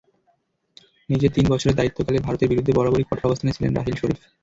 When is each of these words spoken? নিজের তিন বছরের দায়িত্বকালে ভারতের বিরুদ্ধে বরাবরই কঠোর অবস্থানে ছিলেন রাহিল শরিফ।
নিজের 1.09 1.31
তিন 1.33 1.45
বছরের 1.49 1.77
দায়িত্বকালে 1.79 2.19
ভারতের 2.19 2.49
বিরুদ্ধে 2.51 2.75
বরাবরই 2.77 3.07
কঠোর 3.09 3.27
অবস্থানে 3.29 3.55
ছিলেন 3.55 3.71
রাহিল 3.73 3.95
শরিফ। 3.97 4.19